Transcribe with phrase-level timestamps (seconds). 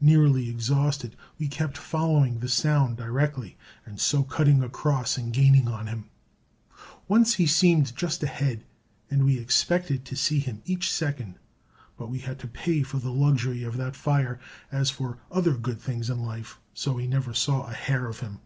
[0.00, 5.86] Nearly exhausted, we kept following the sound directly, and so cutting across and gaining on
[5.86, 6.06] him.
[7.06, 8.64] Once he seemed just ahead,
[9.12, 11.38] and we expected to see him each second;
[11.96, 14.40] but we had to pay for the luxury of that fire,
[14.72, 18.40] as for other good things in life, so we never saw a hair of him.